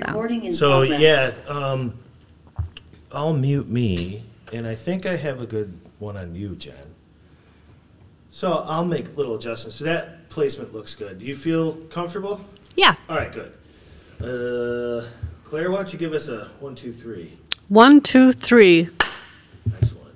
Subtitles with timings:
[0.00, 1.00] Recording in So, progress.
[1.00, 1.94] yeah, um,
[3.12, 6.74] I'll mute me, and I think I have a good one on you, Jen.
[8.30, 9.76] So I'll make little adjustments.
[9.76, 11.18] So that placement looks good.
[11.18, 12.40] Do you feel comfortable?
[12.76, 12.94] Yeah.
[13.08, 13.52] All right, good.
[14.20, 15.08] Uh,
[15.44, 17.36] Claire, why don't you give us a one, two, three?
[17.68, 18.88] One, two, three.
[19.76, 20.14] Excellent.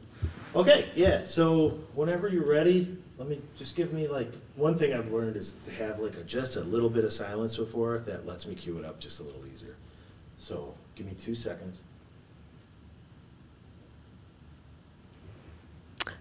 [0.54, 5.10] Okay, yeah, so whenever you're ready, let me, just give me like, one thing I've
[5.10, 8.46] learned is to have like a, just a little bit of silence before, that lets
[8.46, 9.74] me cue it up just a little easier.
[10.38, 11.80] So, give me two seconds.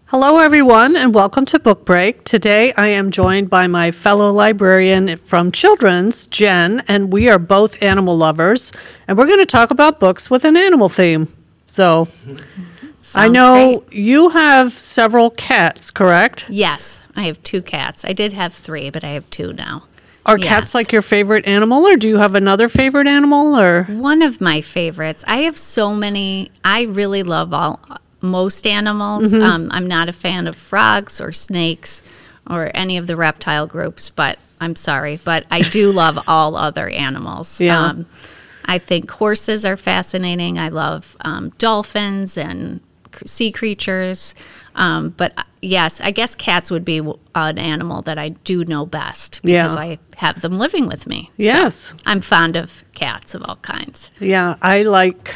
[0.08, 2.24] Hello, everyone, and welcome to Book Break.
[2.24, 7.82] Today I am joined by my fellow librarian from Children's, Jen, and we are both
[7.82, 8.72] animal lovers,
[9.08, 11.34] and we're going to talk about books with an animal theme.
[11.66, 12.08] So,
[13.16, 13.94] I know great.
[14.00, 16.46] you have several cats, correct?
[16.50, 18.04] Yes, I have two cats.
[18.06, 19.84] I did have three, but I have two now.
[20.26, 23.84] Are cats like your favorite animal, or do you have another favorite animal, or?
[23.84, 25.24] One of my favorites.
[25.28, 26.50] I have so many.
[26.64, 27.82] I really love all
[28.22, 29.34] most animals.
[29.36, 32.02] Um, I'm not a fan of frogs or snakes
[32.50, 36.88] or any of the reptile groups, but I'm sorry, but I do love all other
[36.88, 37.60] animals.
[37.60, 37.80] Yeah.
[37.80, 38.06] Um,
[38.66, 40.58] I think horses are fascinating.
[40.58, 42.80] I love um, dolphins and
[43.26, 44.36] sea creatures.
[44.76, 46.98] Um, but uh, yes, I guess cats would be
[47.36, 49.82] an animal that I do know best because Yeah.
[49.82, 51.26] I have them living with me.
[51.38, 51.94] So Yes.
[52.06, 54.10] I'm fond of cats of all kinds.
[54.20, 55.34] Yeah, I like.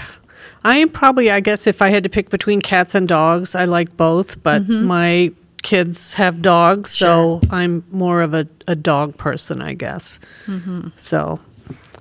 [0.64, 3.66] I am probably, I guess, if I had to pick between cats and dogs, I
[3.66, 5.32] like both, but my
[5.64, 10.20] kids have dogs, so I'm more of a, a dog person, I guess.
[11.04, 11.40] So,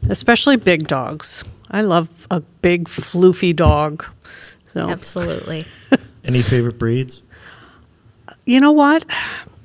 [0.09, 1.45] especially big dogs.
[1.71, 4.05] I love a big, floofy dog.
[4.77, 5.65] So, Absolutely.
[6.25, 7.23] Any favorite breeds?
[8.45, 9.07] you know what?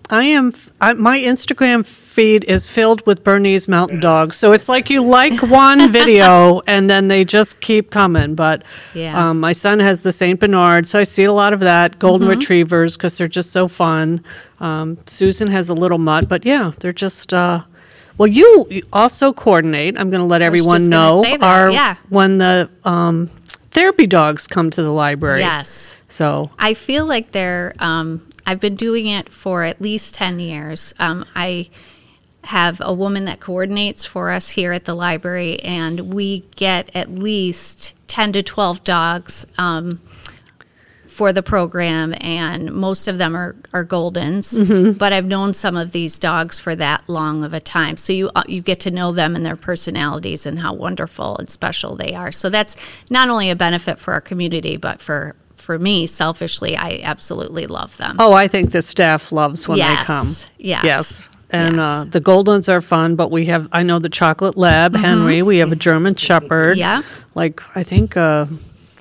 [0.09, 0.53] I am.
[0.79, 4.37] I, my Instagram feed is filled with Bernese Mountain Dogs.
[4.37, 8.35] So it's like you like one video and then they just keep coming.
[8.35, 9.31] But Yeah.
[9.31, 11.99] um, my son has the Saint Bernard, so I see a lot of that.
[11.99, 14.23] Golden Retrievers because they're just so fun.
[14.61, 17.33] Um, Susan has a little mutt, but yeah, they're just.
[17.33, 17.63] Uh,
[18.17, 19.99] well, you you also coordinate.
[19.99, 21.95] I'm going to let everyone know say that, our yeah.
[22.07, 23.29] when the um,
[23.71, 25.41] therapy dogs come to the library.
[25.41, 25.95] Yes.
[26.09, 30.93] So I feel like they're, um, I've been doing it for at least 10 years.
[30.99, 31.69] Um, I
[32.45, 37.11] have a woman that coordinates for us here at the library, and we get at
[37.11, 40.01] least 10 to 12 dogs um,
[41.11, 44.97] for the program, and most of them are, are Goldens.
[44.97, 47.97] But I've known some of these dogs for that long of a time.
[47.97, 51.49] So you, uh, you get to know them and their personalities and how wonderful and
[51.49, 52.31] special they are.
[52.31, 52.77] So that's
[53.09, 57.95] not only a benefit for our community, but for for me, selfishly, I absolutely love
[57.97, 58.15] them.
[58.17, 60.27] Oh, I think the staff loves when Yes, they come.
[60.57, 61.29] yes, Yes.
[61.51, 61.83] And yes.
[61.83, 65.43] Uh, the Goldens are fun, but we have, I know the Chocolate Lab, Henry.
[65.43, 66.77] We have a German Shepherd.
[66.77, 66.79] Mm-hmm.
[66.79, 67.01] Yeah.
[67.35, 68.47] Like, I think a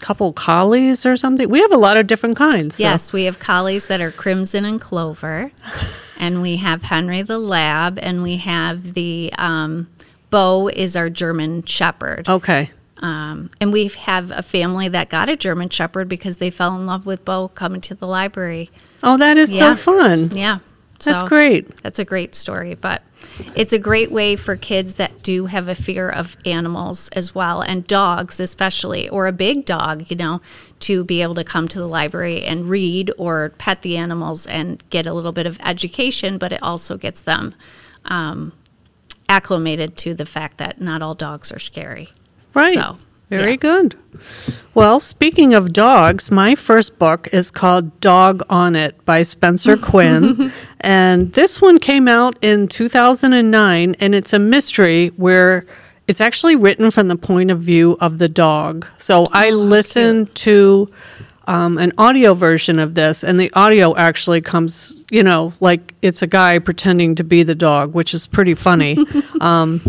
[0.00, 1.49] couple collies or something.
[1.49, 2.77] We have a lot of different kinds.
[2.77, 5.50] so- Yes, we have collies that are crimson and clover,
[6.21, 9.88] and we have Henry the Lab, and we have the um,
[10.31, 12.28] Bo is our German Shepherd.
[12.28, 12.71] Okay.
[13.03, 16.84] Um, and we have a family that got a German Shepherd because they fell in
[16.87, 18.71] love with Bo coming to the library.
[19.03, 19.75] Oh, that is Yeah.
[19.75, 20.31] so fun.
[20.37, 20.59] Yeah.
[21.03, 21.82] That's so great.
[21.82, 23.03] That's a great story, but
[23.54, 27.60] it's a great way for kids that do have a fear of animals as well,
[27.60, 30.41] and dogs especially, or a big dog, you know,
[30.81, 34.82] to be able to come to the library and read or pet the animals and
[34.91, 37.54] get a little bit of education, but it also gets them
[38.06, 38.53] um,
[39.28, 42.08] acclimated to the fact that not all dogs are scary.
[42.54, 42.75] Right.
[42.75, 42.98] So,
[43.31, 43.57] Very yeah.
[43.57, 43.97] good.
[44.75, 50.53] Well, speaking of dogs, my first book is called Dog on It by Spencer Quinn.
[50.81, 55.65] and this one came out in 2009, and it's a mystery where
[56.09, 58.85] it's actually written from the point of view of the dog.
[58.99, 60.91] So I listened to
[61.47, 66.21] um, an audio version of this, and the audio actually comes, you know, like it's
[66.23, 68.99] a guy pretending to be the dog, which is pretty funny.
[69.41, 69.81] um,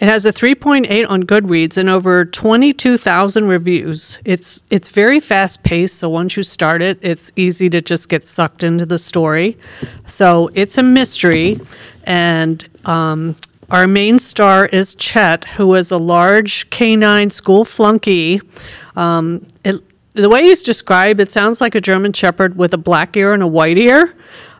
[0.00, 4.20] it has a 3.8 on Goodreads and over 22,000 reviews.
[4.24, 8.24] It's it's very fast paced, so once you start it, it's easy to just get
[8.24, 9.58] sucked into the story.
[10.06, 11.58] So it's a mystery,
[12.04, 13.34] and um,
[13.70, 18.40] our main star is Chet, who is a large canine school flunky.
[18.94, 19.82] Um, it,
[20.12, 23.42] the way he's described, it sounds like a German Shepherd with a black ear and
[23.42, 24.14] a white ear.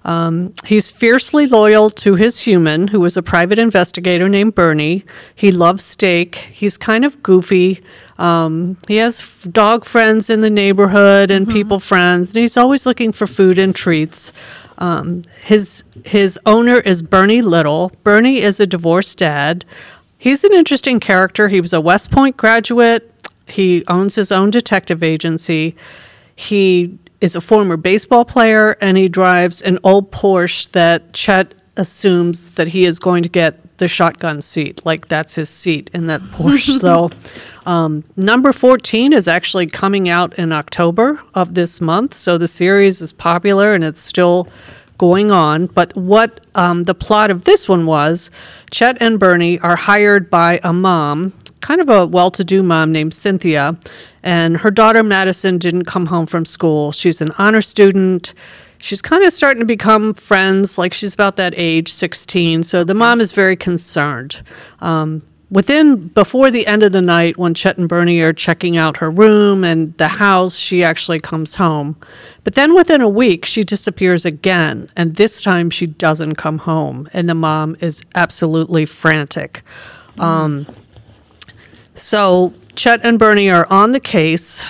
[0.08, 5.04] Um, he's fiercely loyal to his human, who is a private investigator named Bernie.
[5.34, 6.36] He loves steak.
[6.50, 7.82] He's kind of goofy.
[8.16, 12.86] Um, he has f- dog friends in the neighborhood and people friends, and he's always
[12.86, 14.32] looking for food and treats.
[14.78, 17.92] Um, his his owner is Bernie Little.
[18.02, 19.66] Bernie is a divorced dad.
[20.16, 21.48] He's an interesting character.
[21.48, 23.12] He was a West Point graduate.
[23.46, 25.76] He owns his own detective agency.
[26.34, 32.50] He is a former baseball player and he drives an old Porsche that Chet assumes
[32.52, 34.84] that he is going to get the shotgun seat.
[34.84, 36.78] Like that's his seat in that Porsche.
[36.80, 37.10] so
[37.66, 42.14] um, number 14 is actually coming out in October of this month.
[42.14, 44.48] So the series is popular and it's still
[44.98, 45.66] going on.
[45.66, 48.30] But what um, the plot of this one was
[48.70, 52.92] Chet and Bernie are hired by a mom, kind of a well to do mom
[52.92, 53.76] named Cynthia,
[54.22, 56.92] and her daughter Madison didn't come home from school.
[56.92, 58.34] She's an honor student.
[58.78, 62.62] She's kind of starting to become friends, like she's about that age, 16.
[62.62, 64.40] So the mom is very concerned.
[64.80, 68.98] Um, within before the end of the night when chet and bernie are checking out
[68.98, 71.96] her room and the house she actually comes home
[72.44, 77.08] but then within a week she disappears again and this time she doesn't come home
[77.12, 79.62] and the mom is absolutely frantic
[80.18, 80.66] um,
[81.98, 84.64] so chet and bernie are on the case.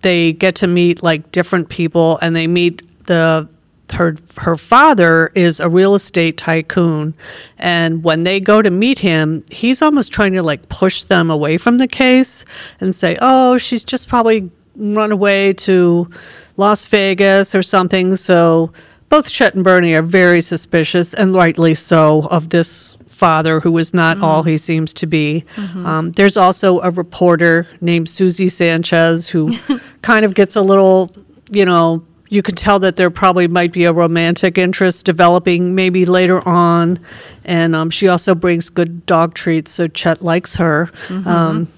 [0.00, 3.48] They get to meet like different people and they meet the
[3.92, 7.12] her her father is a real estate tycoon
[7.58, 11.58] and when they go to meet him he's almost trying to like push them away
[11.58, 12.46] from the case
[12.80, 16.08] and say oh she's just probably run away to
[16.56, 18.16] Las Vegas or something.
[18.16, 18.72] So
[19.08, 23.94] both Chet and Bernie are very suspicious and rightly so of this father who is
[23.94, 24.24] not mm.
[24.24, 25.44] all he seems to be.
[25.54, 25.86] Mm-hmm.
[25.86, 29.56] Um, there's also a reporter named Susie Sanchez who
[30.02, 31.08] kind of gets a little,
[31.48, 36.04] you know, you can tell that there probably might be a romantic interest developing maybe
[36.04, 36.98] later on.
[37.44, 40.90] And um, she also brings good dog treats, so Chet likes her.
[41.06, 41.28] Mm-hmm.
[41.28, 41.68] Um,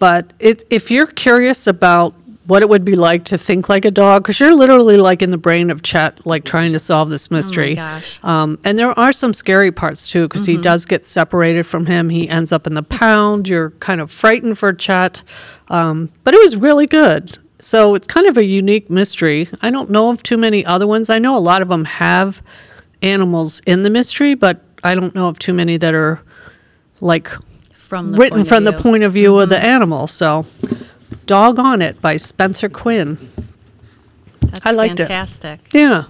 [0.00, 2.12] but it, if you're curious about
[2.46, 5.30] what it would be like to think like a dog, because you're literally like in
[5.30, 7.76] the brain of Chet, like trying to solve this mystery.
[7.78, 10.56] Oh um, and there are some scary parts too, because mm-hmm.
[10.56, 12.08] he does get separated from him.
[12.08, 13.48] He ends up in the pound.
[13.48, 15.22] You're kind of frightened for Chet.
[15.68, 17.38] Um, but it was really good.
[17.60, 19.48] So it's kind of a unique mystery.
[19.60, 21.10] I don't know of too many other ones.
[21.10, 22.42] I know a lot of them have
[23.02, 26.20] animals in the mystery, but I don't know of too many that are
[27.00, 27.28] like
[27.72, 29.42] from written from the point of view mm-hmm.
[29.42, 29.64] of the mm-hmm.
[29.64, 30.06] animal.
[30.06, 30.46] So,
[31.26, 33.30] Dog on It by Spencer Quinn.
[34.40, 35.60] That's I liked fantastic.
[35.74, 35.78] it.
[35.78, 36.04] Yeah.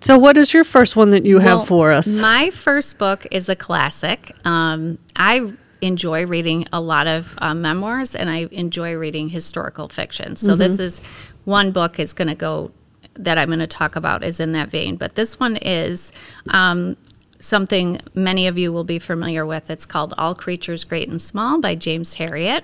[0.00, 2.20] So, what is your first one that you well, have for us?
[2.20, 4.32] My first book is a classic.
[4.44, 10.36] Um, I enjoy reading a lot of uh, memoirs and I enjoy reading historical fiction.
[10.36, 10.58] So mm-hmm.
[10.58, 11.02] this is
[11.44, 12.72] one book is going to go
[13.14, 14.96] that I'm going to talk about is in that vein.
[14.96, 16.12] But this one is
[16.50, 16.96] um,
[17.40, 19.70] something many of you will be familiar with.
[19.70, 22.62] It's called All Creatures Great and Small by James Herriot.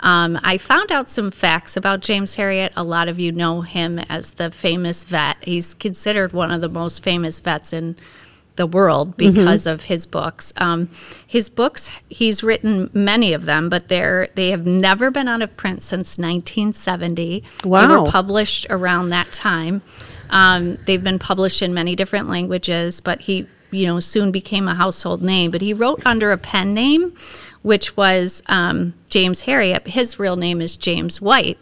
[0.00, 2.72] Um, I found out some facts about James Herriot.
[2.76, 5.36] A lot of you know him as the famous vet.
[5.42, 7.96] He's considered one of the most famous vets in
[8.56, 9.34] the world mm-hmm.
[9.34, 9.74] because mm-hmm.
[9.74, 10.52] of his books.
[10.56, 10.90] Um,
[11.26, 15.56] his books, he's written many of them, but they're they have never been out of
[15.56, 17.44] print since 1970.
[17.64, 17.86] Wow.
[17.86, 19.82] They were published around that time.
[20.30, 24.74] Um, they've been published in many different languages, but he, you know, soon became a
[24.74, 25.50] household name.
[25.50, 27.14] But he wrote under a pen name,
[27.62, 29.86] which was um, James Herriot.
[29.88, 31.58] His real name is James Wight,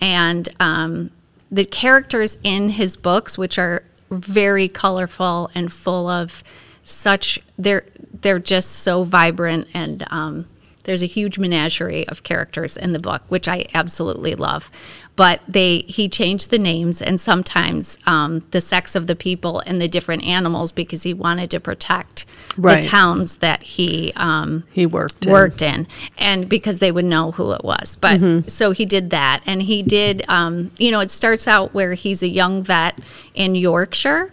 [0.00, 1.10] and um,
[1.50, 6.42] the characters in his books, which are very colorful and full of
[6.84, 7.86] such they're
[8.20, 10.46] they're just so vibrant and um,
[10.84, 14.70] there's a huge menagerie of characters in the book which i absolutely love
[15.16, 19.80] but they he changed the names and sometimes um, the sex of the people and
[19.80, 22.82] the different animals because he wanted to protect right.
[22.82, 25.74] the towns that he um, he worked worked in.
[25.74, 25.86] in.
[26.18, 27.96] and because they would know who it was.
[27.96, 28.48] But mm-hmm.
[28.48, 30.24] so he did that, and he did.
[30.28, 32.98] Um, you know, it starts out where he's a young vet
[33.34, 34.32] in Yorkshire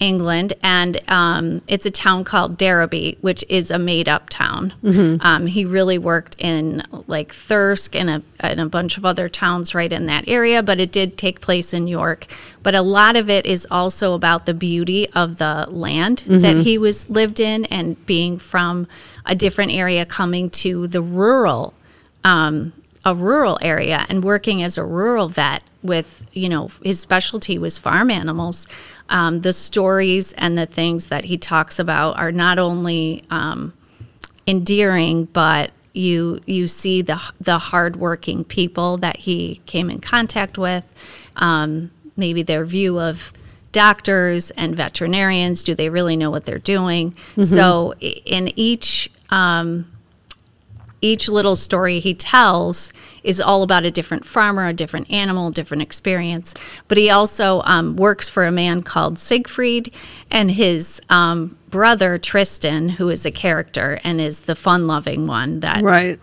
[0.00, 4.72] England, and um, it's a town called Darrowby, which is a made-up town.
[4.82, 5.24] Mm-hmm.
[5.24, 9.74] Um, he really worked in like Thirsk and a, and a bunch of other towns
[9.74, 12.26] right in that area, but it did take place in York.
[12.62, 16.40] But a lot of it is also about the beauty of the land mm-hmm.
[16.40, 18.88] that he was lived in, and being from
[19.26, 21.74] a different area, coming to the rural
[22.24, 22.72] um,
[23.04, 27.78] a rural area and working as a rural vet with you know his specialty was
[27.78, 28.68] farm animals
[29.10, 33.74] um, the stories and the things that he talks about are not only um,
[34.46, 40.94] endearing but you you see the the hardworking people that he came in contact with
[41.36, 43.32] um, maybe their view of
[43.72, 47.42] doctors and veterinarians do they really know what they're doing mm-hmm.
[47.42, 49.90] so in each um,
[51.00, 55.82] each little story he tells is all about a different farmer, a different animal, different
[55.82, 56.54] experience.
[56.88, 59.92] But he also um, works for a man called Siegfried,
[60.30, 65.82] and his um, brother Tristan, who is a character and is the fun-loving one that
[65.82, 66.18] Right.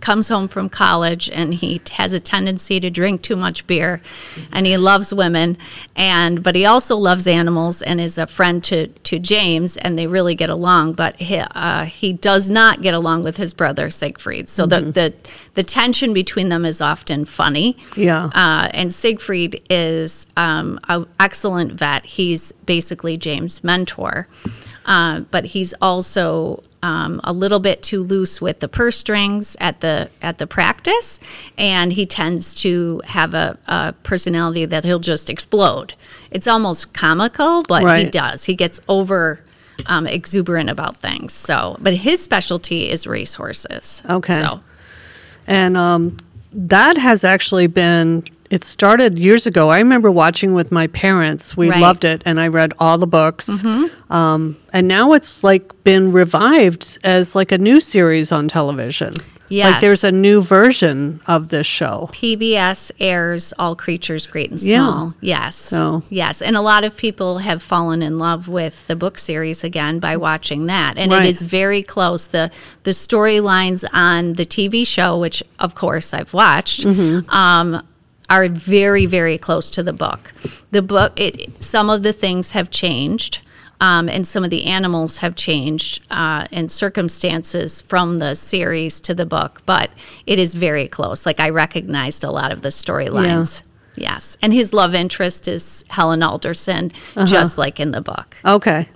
[0.00, 4.00] Comes home from college and he has a tendency to drink too much beer
[4.52, 5.56] and he loves women
[5.96, 10.06] and but he also loves animals and is a friend to to James and they
[10.06, 14.48] really get along but he, uh, he does not get along with his brother Siegfried
[14.48, 15.14] so the, the
[15.54, 18.26] the tension between them is often funny Yeah.
[18.34, 22.04] uh, and Siegfried is um, an excellent vet.
[22.04, 24.28] He's basically James' mentor,
[24.84, 29.80] uh, but he's also um, a little bit too loose with the purse strings at
[29.80, 31.18] the at the practice,
[31.58, 35.94] and he tends to have a, a personality that he'll just explode.
[36.30, 38.44] It's almost comical, but he does.
[38.44, 39.40] He gets over.
[39.88, 41.34] Um, exuberant about things.
[41.34, 44.02] So, but his specialty is racehorses.
[44.08, 44.38] Okay.
[44.38, 44.60] So,
[45.46, 46.16] And um,
[46.50, 49.68] that has actually been, it started years ago.
[49.70, 51.56] I remember watching with my parents.
[51.56, 51.80] We Right.
[51.80, 53.48] loved it, and I read all the books.
[54.10, 59.14] Um, and now it's like been revived as like a new series on television.
[59.48, 62.08] Like there's a new version of this show.
[62.12, 64.78] PBS airs All Creatures Great and Yeah.
[64.78, 65.14] Small.
[65.20, 65.54] Yes.
[65.56, 66.42] So- Yes.
[66.42, 70.16] And a lot of people have fallen in love with the book series again by
[70.16, 70.94] watching that.
[70.98, 71.24] And Right.
[71.24, 72.26] it is very close.
[72.26, 72.50] The
[72.82, 77.30] the storylines on the TV show, which of course I've watched, Mm-hmm.
[77.30, 77.82] um,
[78.28, 80.32] are very, very close to the book.
[80.70, 83.40] The book it some of the things have changed.
[83.78, 89.14] Um, and some of the animals have changed uh, in circumstances from the series to
[89.14, 89.90] the book, but
[90.26, 91.26] it is very close.
[91.26, 93.62] Like I recognized a lot of the storylines.
[93.94, 96.90] Yes, and his love interest is Helen Alderson,
[97.26, 98.38] just like in the book.
[98.46, 98.88] Okay.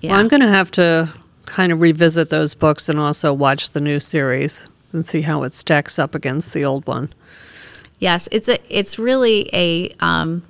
[0.00, 0.10] Yeah.
[0.10, 1.12] Well, I'm going to have to
[1.46, 5.54] kind of revisit those books and also watch the new series and see how it
[5.54, 7.12] stacks up against the old one.
[8.00, 10.42] Yes, it's a it's really a um,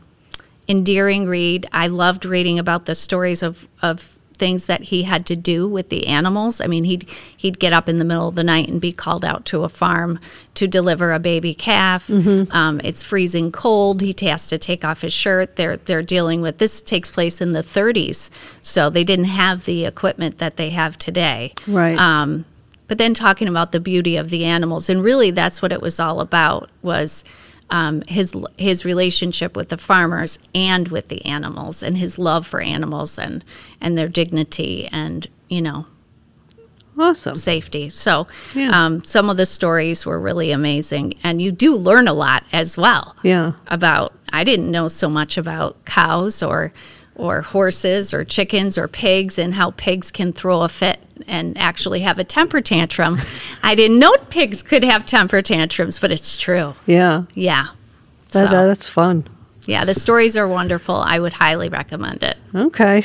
[0.68, 1.66] endearing read.
[1.72, 5.90] I loved reading about the stories of of things that he had to do with
[5.90, 6.60] the animals.
[6.60, 9.24] I mean, he'd he'd get up in the middle of the night and be called
[9.24, 10.18] out to a farm
[10.54, 12.08] to deliver a baby calf.
[12.52, 14.00] Um, it's freezing cold.
[14.00, 15.56] He has to take off his shirt.
[15.56, 18.30] They're they're dealing with this takes place in the 30s,
[18.62, 21.52] so they didn't have the equipment that they have today.
[21.66, 21.98] Right.
[21.98, 22.46] Um,
[22.90, 26.00] but then talking about the beauty of the animals, and really that's what it was
[26.00, 27.22] all about was
[27.70, 32.60] um, his his relationship with the farmers and with the animals, and his love for
[32.60, 33.44] animals and
[33.80, 35.86] and their dignity and you know
[36.98, 37.36] Awesome.
[37.36, 37.88] safety.
[37.90, 38.70] So Yeah.
[38.84, 42.76] um, some of the stories were really amazing, and you do learn a lot as
[42.76, 43.52] well Yeah.
[43.68, 46.72] about I didn't know so much about cows or
[47.20, 52.00] or horses or chickens or pigs and how pigs can throw a fit and actually
[52.00, 53.18] have a temper tantrum.
[53.62, 56.74] I didn't know pigs could have temper tantrums, but it's true.
[56.86, 57.24] Yeah.
[57.34, 57.66] Yeah.
[58.30, 59.26] That, So, that's fun.
[59.66, 60.96] yeah, the stories are wonderful.
[60.96, 62.38] I would highly recommend it.
[62.54, 63.04] Okay.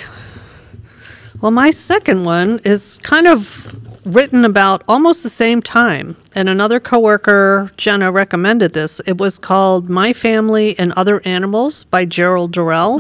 [1.41, 6.79] Well, my second one is kind of written about almost the same time, and another
[6.79, 9.00] coworker, Jenna, recommended this.
[9.05, 13.00] It was called My Family and Other Animals by Gerald Durrell,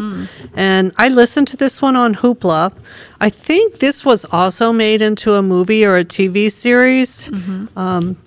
[0.55, 2.75] and I listened to this one on Hoopla.
[3.21, 7.29] I think this was also made into a movie or a TV series.
[7.75, 8.17] Um,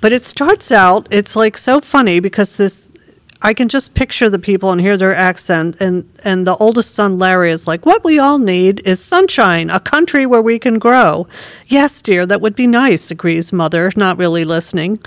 [0.00, 2.88] but it starts out, it's like so funny because this
[3.42, 7.18] I can just picture the people and hear their accent and and the oldest son
[7.18, 11.26] Larry is like, "What we all need is sunshine, a country where we can grow."
[11.66, 15.00] "Yes, dear, that would be nice," agrees mother, not really listening.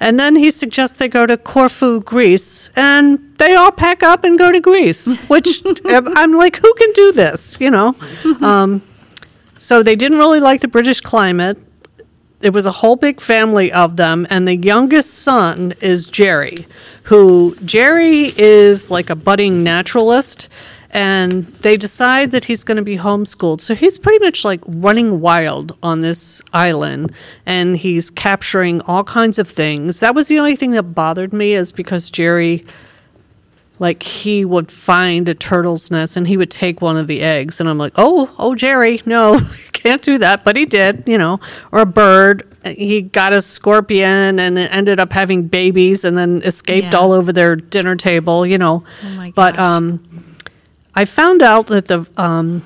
[0.00, 4.38] And then he suggests they go to Corfu, Greece, and they all pack up and
[4.38, 7.94] go to Greece, which I'm like, "Who can do this?" you know?
[8.40, 8.82] Um,
[9.58, 11.58] so they didn't really like the British climate
[12.44, 16.66] it was a whole big family of them and the youngest son is jerry
[17.04, 20.48] who jerry is like a budding naturalist
[20.90, 23.60] and they decide that he's going to be homeschooled.
[23.60, 27.12] So he's pretty much like running wild on this island
[27.44, 30.00] and he's capturing all kinds of things.
[30.00, 32.64] That was the only thing that bothered me is because jerry
[33.80, 37.58] like he would find a turtle's nest and he would take one of the eggs
[37.58, 39.40] and i'm like oh oh jerry no
[39.72, 41.40] can't do that but he did you know
[41.72, 46.88] or a bird he got a scorpion and ended up having babies and then escaped
[46.92, 46.98] Yeah.
[46.98, 50.00] all over their dinner table you know Oh my but um
[50.94, 52.62] i found out that the um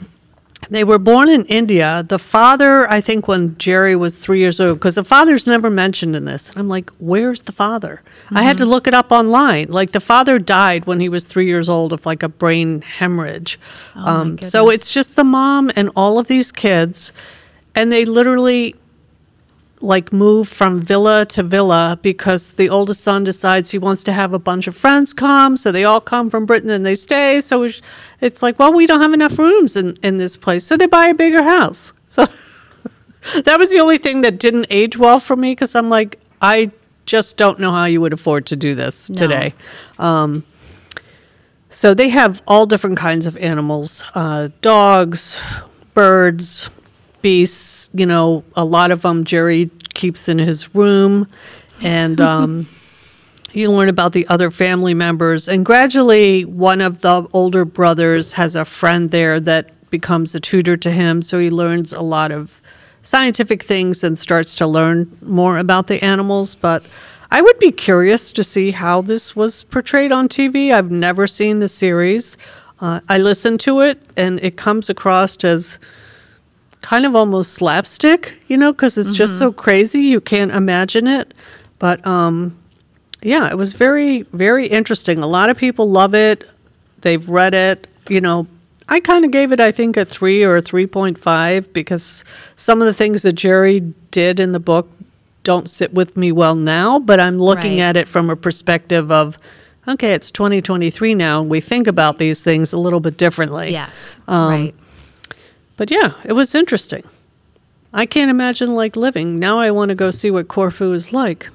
[0.70, 2.04] they were born in India.
[2.06, 6.14] The father, I think, when Jerry was three years old, because the father's never mentioned
[6.14, 6.50] in this.
[6.50, 8.02] And I'm like, where's the father?
[8.32, 8.70] I had to Mm-hmm.
[8.72, 9.68] look it up online.
[9.70, 13.58] Like, the father died when he was three years old of like a brain hemorrhage.
[13.96, 17.14] Oh, um, so it's just the mom and all of these kids,
[17.74, 18.74] and they literally
[19.80, 24.32] like move from villa to villa because the oldest son decides he wants to have
[24.32, 25.56] a bunch of friends come.
[25.56, 27.40] So they all come from Britain and they stay.
[27.40, 27.80] So it's-
[28.20, 30.64] it's like, well, we don't have enough rooms in, in this place.
[30.64, 31.92] So they buy a bigger house.
[32.08, 32.26] So
[33.44, 36.70] that was the only thing that didn't age well for me because I'm like, I
[37.06, 39.16] just don't know how you would afford to do this No.
[39.16, 39.54] today.
[39.98, 40.44] Um,
[41.70, 45.40] so they have all different kinds of animals uh, dogs,
[45.94, 46.70] birds,
[47.22, 47.90] beasts.
[47.92, 51.28] You know, a lot of them Jerry keeps in his room.
[51.82, 52.66] And um,
[53.52, 55.48] you learn about the other family members.
[55.48, 60.76] And gradually, one of the older brothers has a friend there that becomes a tutor
[60.76, 61.22] to him.
[61.22, 62.60] So he learns a lot of
[63.02, 66.54] scientific things and starts to learn more about the animals.
[66.54, 66.86] But
[67.30, 70.72] I would be curious to see how this was portrayed on TV.
[70.72, 72.36] I've never seen the series.
[72.80, 75.78] Uh, I listened to it, and it comes across as
[76.80, 81.34] kind of almost slapstick, you know, because it's just so crazy you can't imagine it.
[81.78, 82.56] But um,
[83.22, 85.18] yeah, it was very, very interesting.
[85.20, 86.44] A lot of people love it.
[87.00, 87.86] They've read it.
[88.08, 88.46] You know,
[88.88, 92.24] I kind of gave it, I think, a three or a 3.5 because
[92.56, 93.80] some of the things that Jerry
[94.10, 94.88] did in the book
[95.44, 97.84] don't sit with me well now, but I'm looking Right.
[97.84, 99.38] at it from a perspective of,
[99.86, 103.70] okay, it's 2023 now, and we think about these things a little bit differently.
[103.70, 104.74] Yes, Um, right.
[105.78, 107.04] But yeah, it was interesting.
[107.94, 109.38] I can't imagine like living.
[109.38, 111.48] Now I want to go see what Corfu is like.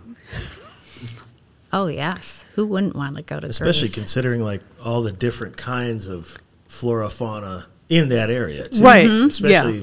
[1.71, 3.95] Oh yes, who wouldn't want to go to Especially Greece?
[3.95, 6.37] considering like all the different kinds of
[6.67, 8.81] flora fauna in that area, too.
[8.83, 9.05] Right.
[9.05, 9.25] Mm-hmm.
[9.25, 9.29] Mhm.
[9.29, 9.79] Especially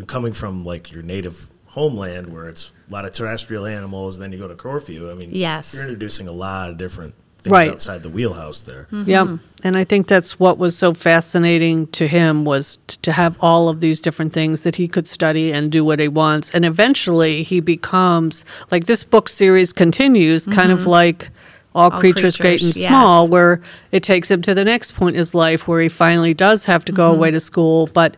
[0.00, 4.22] if, coming from like your native homeland where it's a lot of terrestrial animals, and
[4.22, 5.10] then you go to Corfu.
[5.10, 5.74] I mean, Yes.
[5.74, 7.70] you're introducing a lot of different things Right.
[7.70, 8.86] outside the wheelhouse there.
[8.92, 9.10] Mm-hmm.
[9.10, 9.28] Yep.
[9.64, 13.68] And I think that's what was so fascinating to him was t- to have all
[13.68, 16.50] of these different things that he could study and do what he wants.
[16.50, 20.90] And eventually he becomes like this book series continues kind of mm-hmm.
[20.90, 21.30] like
[21.74, 23.60] all, All creatures, great and Creatures, small where
[23.92, 26.84] it takes him to the next point in his life where he finally does have
[26.86, 27.18] to go mm-hmm.
[27.18, 28.16] away to school, but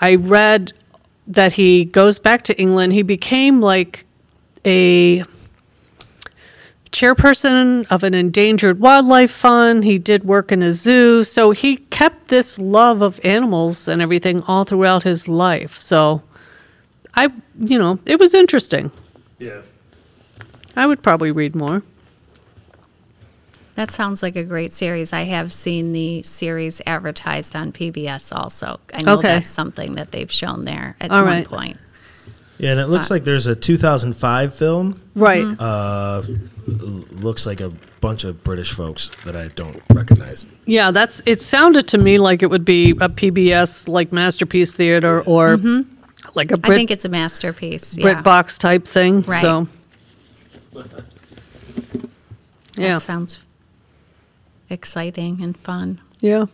[0.00, 0.72] I read
[1.28, 2.92] that he goes back to England.
[2.92, 4.04] He became like
[4.64, 5.22] a
[6.92, 9.82] chairperson of an endangered wildlife fund.
[9.84, 11.24] He did work in a zoo.
[11.24, 15.80] So he kept this love of animals and everything all throughout his life.
[15.80, 16.22] So
[17.14, 18.90] I, you know, it was interesting.
[19.38, 19.62] Yeah.
[20.76, 21.82] I would probably read more.
[23.74, 25.14] That sounds like a great series.
[25.14, 28.80] I have seen the series advertised on PBS also.
[28.92, 29.28] I know Okay.
[29.28, 31.46] that's something that they've shown there at All one right.
[31.48, 31.78] point.
[32.62, 35.00] Yeah, and it looks like there's a 2005 film.
[35.16, 35.42] Right.
[35.58, 36.22] Uh,
[36.66, 40.46] looks like a bunch of British folks that I don't recognize.
[40.64, 45.22] Yeah, that's it sounded to me like it would be a PBS like masterpiece theater
[45.22, 45.56] or
[46.36, 47.96] like a I Brit think it's a masterpiece.
[47.96, 49.22] BritBox type thing.
[49.22, 49.42] Right.
[49.42, 49.66] So
[50.72, 51.04] That
[52.76, 52.98] Yeah.
[52.98, 53.40] sounds
[54.70, 56.00] exciting and fun.
[56.20, 56.44] yeah.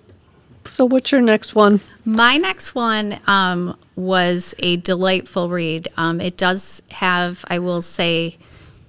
[0.64, 1.81] So what's your next one?
[2.07, 5.88] My next one um, was a delightful read.
[5.96, 8.38] Um, it does have, I will say,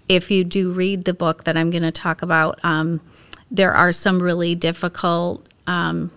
[0.08, 3.02] if you do read the book that I'm going to talk about, um,
[3.50, 6.12] there are some really difficult um,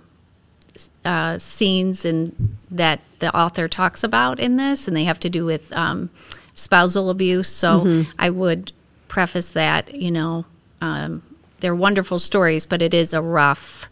[1.06, 5.46] uh, scenes in, that the author talks about in this, and they have to do
[5.46, 6.10] with um,
[6.52, 7.48] spousal abuse.
[7.48, 8.72] So I would
[9.08, 10.44] preface that, you know,
[10.82, 11.22] um,
[11.60, 13.88] they're wonderful stories, but it is a rough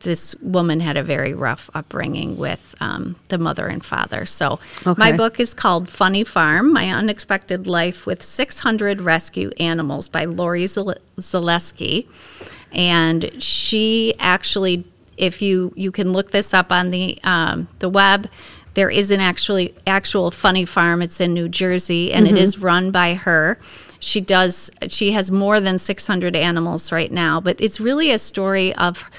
[0.00, 4.26] this woman had a very rough upbringing with um, the mother and father.
[4.26, 4.58] So,
[4.96, 10.64] my book is called Funny Farm My Unexpected Life with 600 Rescue Animals by Laurie
[10.64, 12.06] Zaleski.
[12.72, 14.84] And she actually,
[15.16, 18.28] if you, you can look this up on the, um, the web,
[18.74, 21.02] there is an actually actual funny farm.
[21.02, 23.58] It's in New Jersey, and it is run by her.
[23.98, 24.70] She does.
[24.88, 29.10] She has more than 600 animals right now, but it's really a story of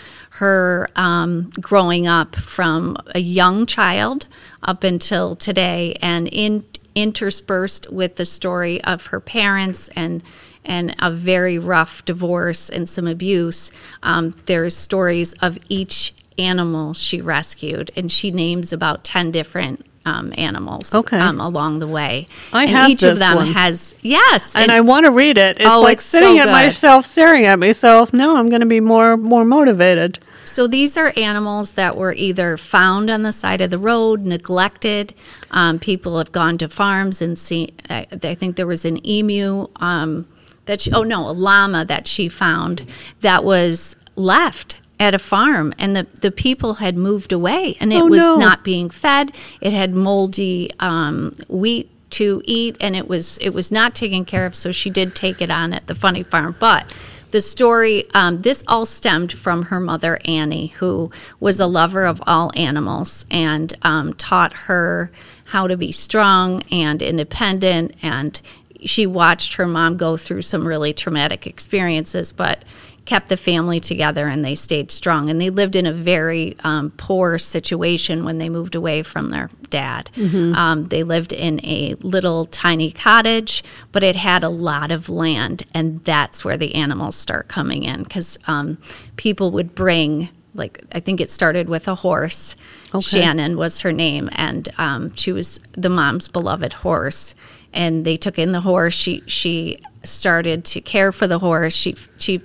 [0.41, 4.25] her um, growing up from a young child
[4.63, 6.63] up until today, and in
[6.95, 10.21] interspersed with the story of her parents and
[10.65, 13.71] and a very rough divorce and some abuse.
[14.03, 20.33] Um, there's stories of each animal she rescued, and she names about ten different um,
[20.37, 21.19] animals Okay.
[21.19, 22.27] um, along the way.
[22.51, 23.47] I and have each of them one.
[23.47, 25.59] has yes, and, I want to read it.
[25.59, 26.51] It's Oh, like it's so sitting at good.
[26.51, 28.11] myself, staring at myself.
[28.11, 30.17] Now I'm going to be more more motivated.
[30.43, 35.13] So these are animals that were either found on the side of the road, neglected.
[35.51, 37.71] Um, people have gone to farms and seen.
[37.89, 40.27] I, I think there was an emu um,
[40.65, 42.85] that she, oh no, a llama that she found
[43.21, 48.01] that was left at a farm, and the the people had moved away, and it
[48.01, 48.35] Oh, was no.
[48.37, 49.35] not being fed.
[49.59, 54.45] It had moldy um, wheat to eat, and it was it was not taken care
[54.45, 54.53] of.
[54.55, 56.91] So she did take it on at the Funny Farm, but.
[57.31, 62.21] The story, um, this all stemmed from her mother, Annie, who was a lover of
[62.27, 65.11] all animals and um, taught her
[65.45, 67.95] how to be strong and independent.
[68.03, 68.39] And
[68.83, 72.65] she watched her mom go through some really traumatic experiences, but
[73.05, 75.29] kept the family together and they stayed strong.
[75.29, 79.49] And they lived in a very um, poor situation when they moved away from their
[79.69, 80.09] dad.
[80.55, 85.63] Um, they lived in a little tiny cottage, but it had a lot of land.
[85.73, 88.77] And that's where the animals start coming in because um,
[89.15, 92.55] people would bring, like, I think it started with a horse.
[92.93, 93.01] Okay.
[93.01, 97.35] Shannon was her name, and um, she was the mom's beloved horse.
[97.73, 98.93] And they took in the horse.
[98.93, 101.73] She she started to care for the horse.
[101.73, 102.41] She she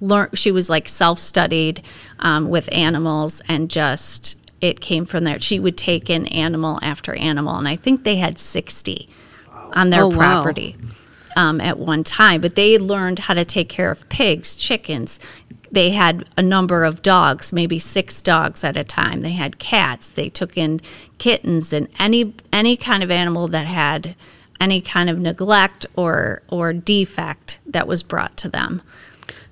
[0.00, 0.36] learned.
[0.38, 1.82] She was like self studied
[2.18, 5.40] um, with animals, and just it came from there.
[5.40, 9.08] She would take in animal after animal, and I think they had sixty
[9.74, 10.42] on their Oh, wow.
[10.42, 10.76] property
[11.36, 12.40] um, at one time.
[12.40, 15.20] But they learned how to take care of pigs, chickens.
[15.70, 19.20] They had a number of dogs, maybe six dogs at a time.
[19.20, 20.08] They had cats.
[20.08, 20.80] They took in
[21.18, 24.14] kittens and any any kind of animal that had
[24.60, 28.80] any kind of neglect or or defect that was brought to them.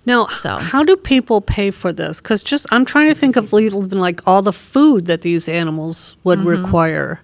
[0.06, 2.20] Now, So- how do people pay for this?
[2.20, 6.38] Because just I'm trying to think of like all the food that these animals would
[6.38, 6.48] Mm-hmm.
[6.48, 7.20] require.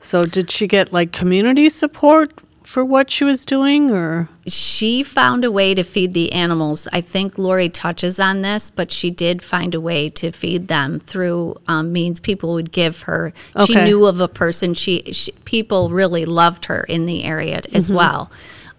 [0.00, 2.32] So, did she get like community support
[2.64, 6.86] for what she was doing, or she found a way to feed the animals.
[6.92, 10.98] I think Laurie touches on this, but she did find a way to feed them
[11.00, 13.32] through um, means people would give her.
[13.66, 14.74] She knew of a person.
[14.74, 17.96] She, she people really loved her in the area as Mm-hmm.
[17.96, 18.30] well.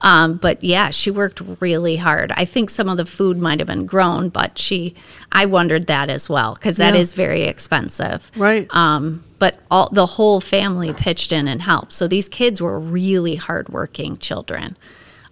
[0.04, 2.32] Um, but yeah, she worked really hard.
[2.36, 4.94] I think some of the food might have been grown, but she,
[5.32, 7.00] I wondered that as well because that Yeah.
[7.00, 8.30] is very expensive.
[8.36, 8.68] right?
[8.76, 11.94] Um, but all the whole family pitched in and helped.
[11.94, 14.76] So these kids were really hardworking children.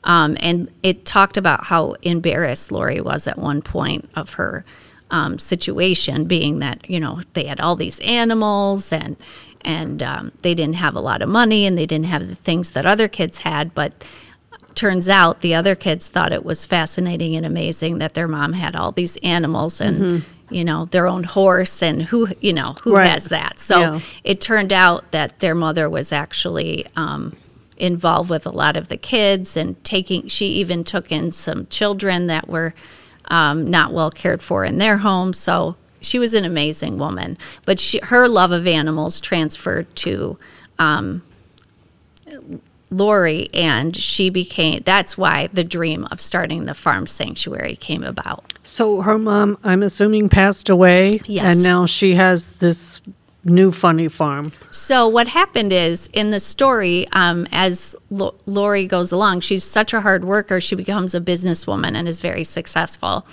[0.05, 4.65] Um, and it talked about how embarrassed Laurie was at one point of her
[5.11, 9.17] um, situation, being that you know they had all these animals and
[9.63, 12.71] and um, they didn't have a lot of money and they didn't have the things
[12.71, 13.91] that other kids had, but
[14.75, 18.75] turns out the other kids thought it was fascinating and amazing that their mom had
[18.75, 23.09] all these animals and you know their own horse and who you know who Right.
[23.09, 23.99] has that so Yeah.
[24.23, 27.37] it turned out that their mother was actually um,
[27.77, 32.27] involved with a lot of the kids and taking she even took in some children
[32.27, 32.73] that were
[33.29, 37.79] um, not well cared for in their home so she was an amazing woman but
[37.79, 40.37] she, her love of animals transferred to
[42.91, 44.81] Laurie, and she became.
[44.85, 48.53] That's why the dream of starting the farm sanctuary came about.
[48.63, 51.55] so her mom, I'm assuming, passed away, Yes.
[51.55, 53.01] and now she has this
[53.43, 54.51] new funny farm.
[54.69, 59.93] So what happened is in the story, um, as Lo- Laurie goes along, she's such
[59.93, 60.61] a hard worker.
[60.61, 63.25] She becomes a businesswoman and is very successful.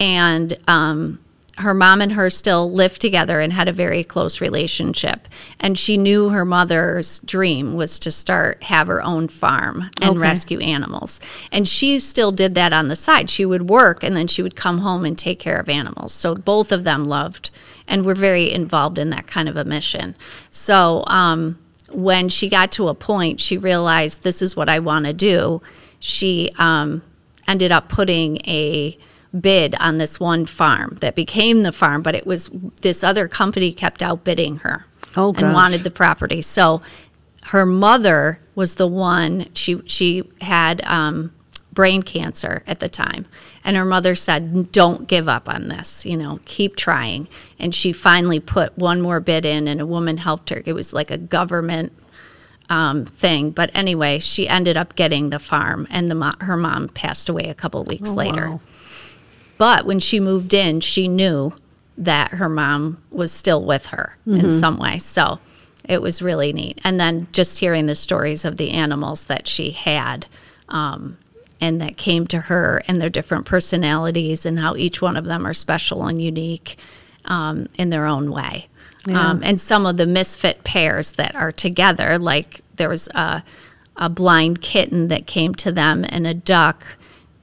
[0.00, 1.20] And um,
[1.58, 5.26] her mom and her still lived together and had a very close relationship.
[5.58, 10.18] And she knew her mother's dream was to start have her own farm and Okay.
[10.18, 11.18] rescue animals.
[11.50, 13.30] And she still did that on the side.
[13.30, 16.12] She would work and then she would come home and take care of animals.
[16.12, 17.50] So both of them loved
[17.88, 20.14] and were very involved in that kind of a mission.
[20.50, 21.58] So um,
[21.90, 25.62] when she got to a point, she realized this is what I want to do.
[26.00, 27.02] She um,
[27.48, 28.96] ended up putting a
[29.40, 32.50] bid on this one farm that became the farm, but it was
[32.82, 35.54] this other company kept outbidding her Oh, and gosh.
[35.54, 36.42] wanted the property.
[36.42, 36.80] So
[37.44, 41.32] her mother was the one she she had um,
[41.72, 43.26] brain cancer at the time,
[43.64, 46.04] and her mother said, "Don't give up on this.
[46.04, 50.16] You know, keep trying." And she finally put one more bid in, and a woman
[50.18, 50.62] helped her.
[50.66, 51.92] It was like a government
[52.68, 56.88] um, thing, but anyway, she ended up getting the farm, and the mo- her mom
[56.88, 58.46] passed away a couple weeks later.
[58.48, 58.60] Oh, wow.
[59.58, 61.52] But when she moved in, she knew
[61.98, 64.98] that her mom was still with her in some way.
[64.98, 65.38] So
[65.84, 66.80] it was really neat.
[66.84, 70.26] And then just hearing the stories of the animals that she had
[70.68, 71.16] um,
[71.60, 75.46] and that came to her and their different personalities and how each one of them
[75.46, 76.76] are special and unique
[77.24, 78.68] um, in their own way.
[79.06, 79.30] Yeah.
[79.30, 83.42] Um, and some of the misfit pairs that are together, like there was a,
[83.96, 86.84] a blind kitten that came to them, and a duck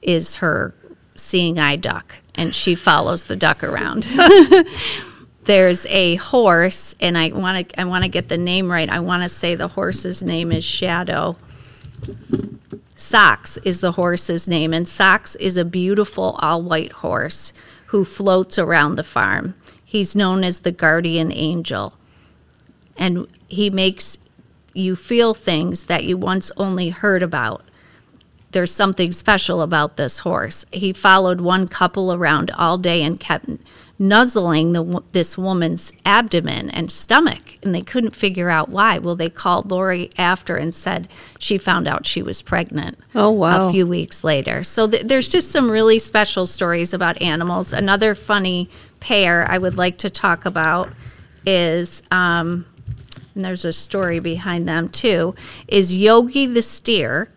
[0.02, 0.74] is her
[1.16, 4.08] seeing eye duck, and she follows the duck around.
[5.44, 8.88] There's a horse, and I want to I want to get the name right.
[8.88, 11.36] I want to say the horse's name is Shadow.
[12.94, 17.52] Socks is the horse's name, and Socks is a beautiful all white horse
[17.86, 19.54] who floats around the farm.
[19.84, 21.94] He's known as the guardian angel,
[22.96, 24.18] and he makes
[24.72, 27.63] you feel things that you once only heard about.
[28.54, 30.64] There's something special about this horse.
[30.72, 33.48] He followed one couple around all day and kept
[33.98, 38.98] nuzzling the, this woman's abdomen and stomach, and they couldn't figure out why.
[38.98, 42.96] Well, they called Laurie after and said she found out she was pregnant.
[43.12, 43.68] Oh, wow.
[43.68, 44.62] A few weeks later.
[44.62, 47.72] So th- there's just some really special stories about animals.
[47.72, 50.90] Another funny pair I would like to talk about
[51.44, 52.66] is, um,
[53.34, 55.34] and there's a story behind them too,
[55.66, 57.30] is Yogi the steer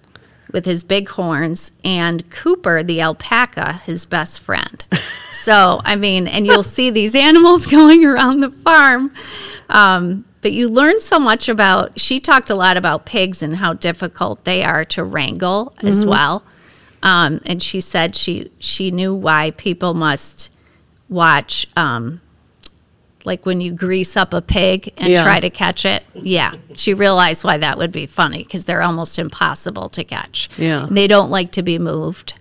[0.51, 4.85] with his big horns and Cooper the alpaca, his best friend.
[5.31, 9.11] so, I mean, and you'll see these animals going around the farm.
[9.69, 13.73] Um, but you learn so much about, she talked a lot about pigs and how
[13.73, 16.45] difficult they are to wrangle as well.
[17.03, 20.51] Um, and she said she, she knew why people must
[21.09, 22.21] watch, um,
[23.27, 25.23] like when you grease up a pig and Yeah.
[25.23, 26.03] try to catch it.
[26.15, 30.49] Yeah, she realized why that would be funny because they're almost impossible to catch.
[30.57, 30.87] Yeah.
[30.89, 32.33] they don't like to be moved,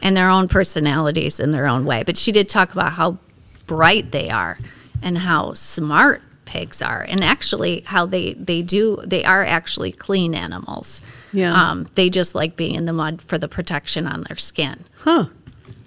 [0.00, 2.02] and their own personalities in their own way.
[2.04, 3.18] But she did talk about how
[3.66, 4.56] bright they are
[5.02, 10.34] and how smart pigs are, and actually how they they do they are actually clean
[10.34, 11.02] animals.
[11.32, 11.54] Yeah.
[11.54, 14.84] um, they just like being in the mud for the protection on their skin.
[15.04, 15.26] Huh.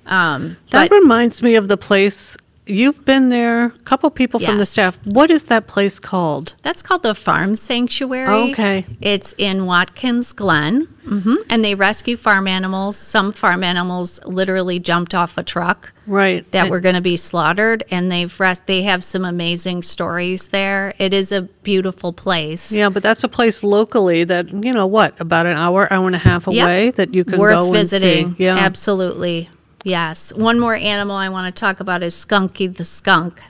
[0.05, 3.65] Um, That but- reminds me of the place you've been there.
[3.65, 4.99] A couple people from the staff.
[5.05, 6.55] What is that place called?
[6.61, 8.51] That's called the Farm Sanctuary.
[8.51, 8.85] Okay.
[9.01, 12.95] It's in Watkins Glen, hmm and they rescue farm animals.
[12.95, 16.49] Some farm animals literally jumped off a truck Right.
[16.51, 18.65] that were going to be slaughtered, and they've rest.
[18.67, 20.93] They have some amazing stories there.
[20.99, 22.71] It is a beautiful place.
[22.71, 26.15] Yeah, but that's a place locally that you know what about an hour, hour and
[26.15, 26.63] a half Yep.
[26.63, 28.25] away that you can Worth go visiting.
[28.27, 28.43] and see.
[28.45, 29.49] Yeah, Absolutely.
[29.83, 30.33] Yes.
[30.33, 33.41] One more animal I want to talk about is Skunky the skunk.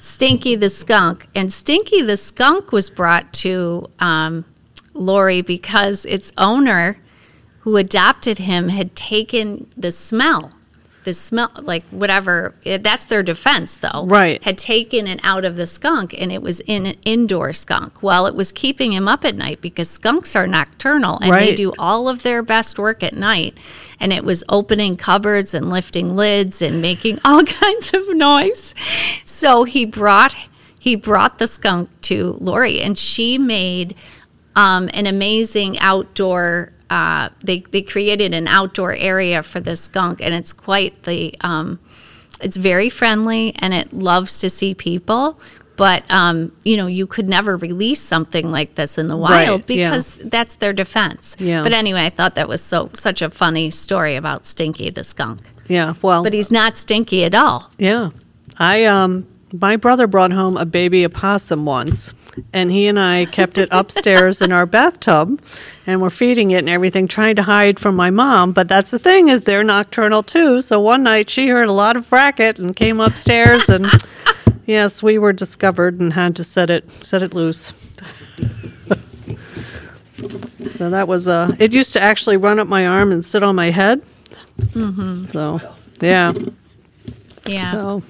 [0.00, 1.26] Stinky the skunk.
[1.34, 4.46] And Stinky the skunk was brought to um,
[4.94, 6.98] Laurie because its owner,
[7.60, 10.52] who adopted him, had taken the smell.
[11.04, 14.06] The smell, like whatever, it, that's their defense though.
[14.06, 14.42] Right.
[14.42, 18.02] Had taken it out of the skunk and it was in an indoor skunk.
[18.02, 21.72] Well, it was keeping him up at night because skunks are nocturnal and they do
[21.78, 23.58] all of their best work at night.
[24.00, 28.74] And it was opening cupboards and lifting lids and making all kinds of noise.
[29.24, 30.34] So he brought
[30.84, 33.94] he brought the skunk to Laurie, and she made
[34.54, 36.73] um, an amazing outdoor.
[36.90, 41.34] Uh, they they created an outdoor area for the skunk, and it's quite the.
[41.40, 41.78] Um,
[42.40, 45.40] it's very friendly, and it loves to see people.
[45.76, 49.70] But um, you know, you could never release something like this in the wild Right,
[49.76, 49.90] yeah.
[49.90, 51.36] because that's their defense.
[51.40, 51.62] Yeah.
[51.62, 55.40] But anyway, I thought that was so such a funny story about Stinky the skunk.
[55.66, 55.94] yeah.
[56.02, 57.70] Well, But he's not stinky at all.
[57.78, 58.10] yeah.
[58.58, 62.14] I um, my brother brought home a baby opossum once,
[62.52, 65.40] and he and I kept it upstairs in our bathtub,
[65.86, 68.52] and we're feeding it and everything, trying to hide from my mom.
[68.52, 70.60] But that's the thing is they're nocturnal too.
[70.62, 73.86] So one night she heard a lot of racket and came upstairs, and
[74.66, 77.72] yes, we were discovered and had to set it set it loose.
[80.72, 83.54] So that was uh it used to actually run up my arm and sit on
[83.54, 84.02] my head.
[84.58, 85.24] Mm-hmm.
[85.32, 85.60] So
[86.00, 86.32] yeah.
[87.46, 87.72] Yeah.
[87.72, 88.02] So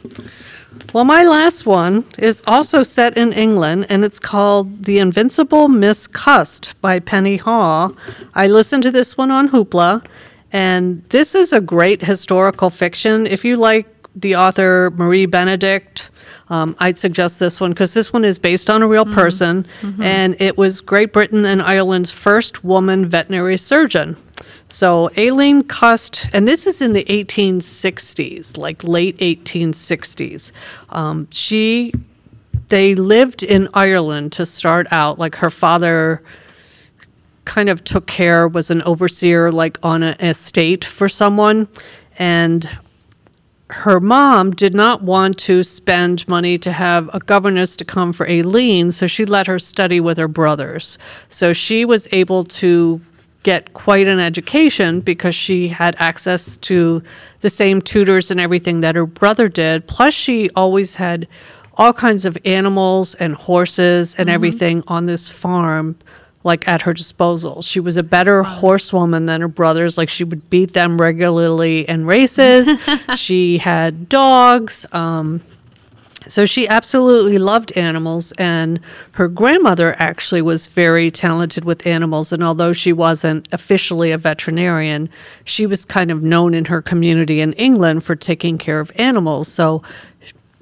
[0.93, 6.07] well my last one is also set in England and it's called The Invincible Miss
[6.07, 7.91] Cust by Penny Haw.
[8.35, 10.05] I listened to this one on Hoopla
[10.53, 13.27] and this is a great historical fiction.
[13.27, 16.11] If you like the author Marie Benedict,
[16.49, 19.67] um, I'd suggest this one because this one is based on a real person,
[20.01, 24.17] and it was Great Britain and Ireland's first woman veterinary surgeon.
[24.75, 30.51] So Aileen Cust, and this is in the 1860s, like late 1860s.
[30.89, 31.93] Um, she,
[32.71, 35.17] they lived in Ireland to start out.
[35.17, 36.25] Like her father
[37.45, 41.69] kind of took care, was an overseer, like on an estate for someone,
[42.19, 42.69] and
[43.71, 48.29] her mom did not want to spend money to have a governess to come for
[48.29, 50.99] Aileen, so she let her study with her brothers.
[51.29, 53.01] So she was able to
[53.45, 57.03] get quite an education because she had access to
[57.41, 59.87] the same tutors and everything that her brother did.
[59.87, 61.29] Plus, she always had
[61.77, 65.97] all kinds of animals and horses and everything on this farm
[66.45, 67.63] like at her disposal.
[67.63, 69.97] She was a better horsewoman than her brothers.
[69.97, 72.69] Like she would beat them regularly in races.
[73.17, 74.85] she had dogs.
[74.93, 75.41] Um,
[76.27, 78.81] so she absolutely loved animals, and
[79.13, 82.33] her grandmother actually was very talented with animals.
[82.33, 85.09] And although she wasn't officially a veterinarian,
[85.45, 89.49] she was kind of known in her community in England for taking care of animals.
[89.49, 89.83] So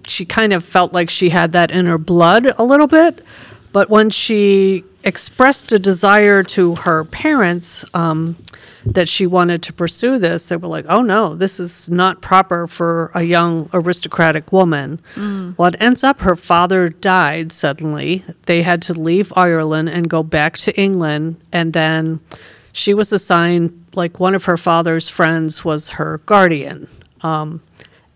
[0.07, 3.25] she kind of felt like she had that in her blood a little bit.
[3.73, 8.37] But when she expressed a desire to her parents um,
[8.85, 12.67] that she wanted to pursue this, they were like, "Oh no, this is not proper
[12.67, 15.01] for a young aristocratic woman."
[15.57, 18.25] Well, it ends up her father died suddenly.
[18.47, 22.21] They had to leave Ireland and go back to England, and then
[22.73, 26.89] she was assigned like one of her father's friends was her guardian.
[27.21, 27.61] Um,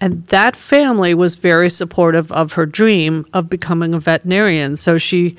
[0.00, 4.76] and that family was very supportive of her dream of becoming a veterinarian.
[4.76, 5.36] So she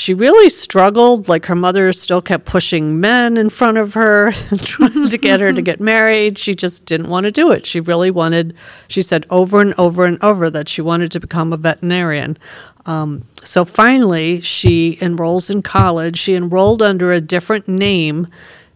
[0.00, 1.28] she really struggled.
[1.28, 5.52] Like her mother still kept pushing men in front of her, trying to get her
[5.52, 6.38] to get married.
[6.38, 7.66] She just didn't want to do it.
[7.66, 8.56] She really wanted,
[8.88, 12.38] she said over and over and over that she wanted to become a veterinarian.
[12.86, 16.18] Um, so finally, she enrolls in college.
[16.18, 18.26] She enrolled under a different name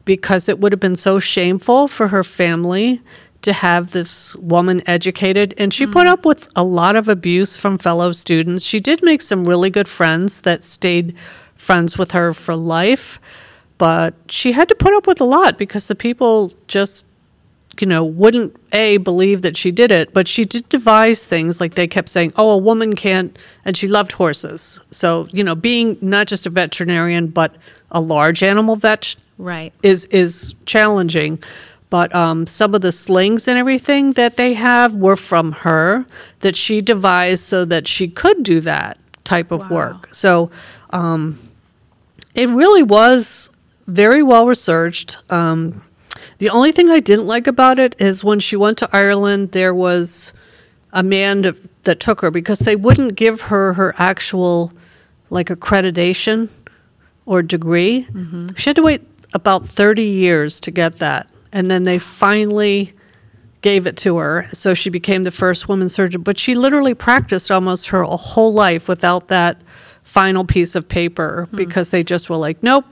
[0.04, 3.00] because it would have been so shameful for her family
[3.44, 6.11] to have this woman educated and she put mm.
[6.11, 8.64] up with a lot of abuse from fellow students.
[8.64, 11.14] She did make some really good friends that stayed
[11.54, 13.20] friends with her for life,
[13.78, 17.07] but she had to put up with a lot because the people just
[17.80, 21.74] you know wouldn't a believe that she did it, but she did devise things like
[21.74, 24.80] they kept saying, "Oh, a woman can't," and she loved horses.
[24.90, 27.57] So, you know, being not just a veterinarian but
[27.90, 29.72] a large animal vet Right.
[29.83, 31.42] is is challenging.
[31.94, 36.07] But um, some of the slings and everything that they have were from her
[36.40, 39.76] that she devised so that she could do that type of Wow.
[39.76, 40.09] work.
[40.12, 40.50] So
[40.90, 41.38] um,
[42.35, 43.48] it really was
[43.87, 45.18] very well researched.
[45.30, 45.83] Um,
[46.38, 49.72] the only thing I didn't like about it is when she went to Ireland, there
[49.72, 50.33] was
[50.92, 54.72] a man that, that took her because they wouldn't give her her actual
[55.30, 56.48] like accreditation
[57.24, 58.09] or degree.
[58.57, 59.02] She had to wait
[59.33, 61.28] about 30 years to get that.
[61.54, 62.92] And then they finally
[63.62, 64.50] gave it to her.
[64.52, 66.20] So she became the first woman surgeon.
[66.20, 69.56] But she literally practiced almost her whole life without that
[70.02, 72.84] final piece of paper because they just were like, nope.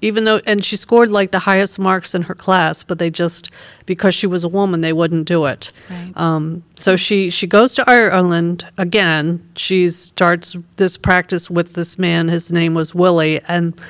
[0.00, 3.52] Even though, and she scored like the highest marks in her class, but they just,
[3.86, 5.70] because she was a woman, they wouldn't do it.
[5.88, 6.12] Right.
[6.16, 9.48] Um, so she she goes to Ireland again.
[9.54, 12.26] She starts this practice with this man.
[12.26, 13.80] His name was Willie, and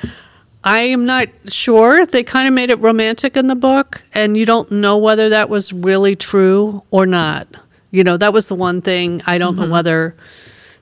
[0.63, 2.05] I am not sure.
[2.05, 5.49] They kind of made it romantic in the book, and you don't know whether that
[5.49, 7.47] was really true or not.
[7.91, 10.15] You know, that was the one thing I don't know whether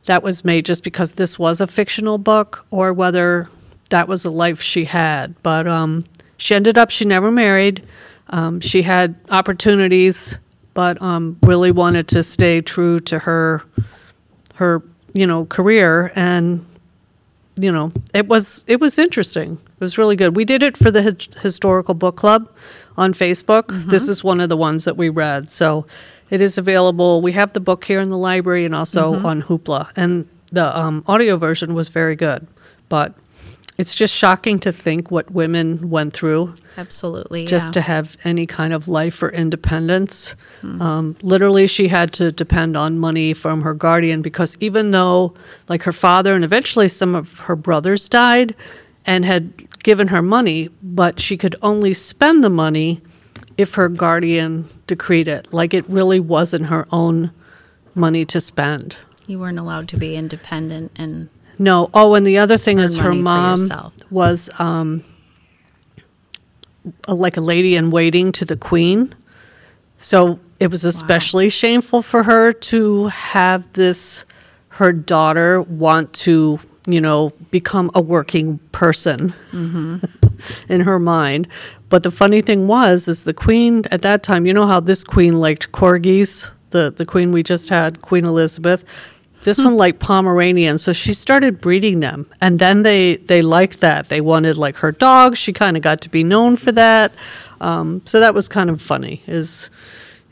[0.05, 3.49] that was made just because this was a fictional book or whether
[3.89, 5.35] that was a life she had.
[5.43, 6.05] But um,
[6.37, 7.85] she ended up, she never married.
[8.29, 10.37] Um, she had opportunities,
[10.73, 13.63] but um, really wanted to stay true to her,
[14.55, 14.81] her,
[15.13, 16.11] you know, career.
[16.15, 16.65] And,
[17.57, 19.59] you know, it was, it was interesting.
[19.81, 20.35] It was really good.
[20.35, 22.47] We did it for the Hi- Historical Book Club
[22.97, 23.69] on Facebook.
[23.89, 25.49] This is one of the ones that we read.
[25.51, 25.87] So
[26.29, 27.19] it is available.
[27.19, 29.89] We have the book here in the library and also on Hoopla.
[29.95, 32.45] And the um, audio version was very good.
[32.89, 33.15] But
[33.79, 37.47] it's just shocking to think what women went through Absolutely.
[37.47, 37.71] just yeah.
[37.71, 40.35] to have any kind of life or independence.
[40.61, 45.33] Um, literally, she had to depend on money from her guardian because even though,
[45.67, 48.53] like, her father and eventually some of her brothers died
[49.05, 49.51] and had
[49.83, 53.01] given her money, but she could only spend the money
[53.57, 55.51] if her guardian decreed it.
[55.53, 57.31] Like, it really wasn't her own
[57.95, 58.97] money to spend.
[59.27, 61.89] you weren't allowed to be independent and No.
[61.93, 63.59] Oh, and the other thing is her mom
[64.09, 65.03] was um,
[67.07, 69.13] like a lady in waiting to the queen.
[69.97, 74.25] So it was especially shameful for her to have this,
[74.69, 79.33] her daughter want to, you know, become a working person
[80.69, 81.47] in her mind.
[81.89, 85.03] But the funny thing was, is the queen at that time, you know how this
[85.03, 88.83] queen liked corgis, the, the queen we just had, Queen Elizabeth.
[89.43, 94.07] This one liked Pomeranians, so she started breeding them, and then they they liked that.
[94.07, 95.35] They wanted like her dog.
[95.35, 97.11] She kind of got to be known for that.
[97.59, 99.23] Um, so that was kind of funny.
[99.25, 99.71] Is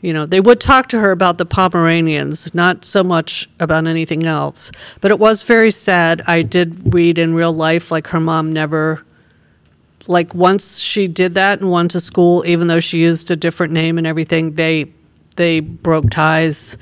[0.00, 4.24] you know they would talk to her about the Pomeranians, not so much about anything
[4.24, 4.72] else.
[5.00, 6.22] But it was very sad.
[6.26, 9.04] I did read in real life like her mom never
[10.06, 13.72] like once she did that and went to school, even though she used a different
[13.72, 14.92] name and everything, they
[15.36, 16.76] they broke ties.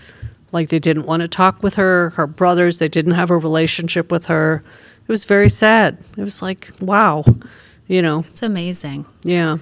[0.51, 2.11] Like they didn't want to talk with her.
[2.11, 4.63] Her brothers, they didn't have a relationship with her.
[5.07, 5.99] It was very sad.
[6.17, 7.25] It was like, wow,
[7.87, 9.05] you know, it's amazing.
[9.23, 9.59] yeah,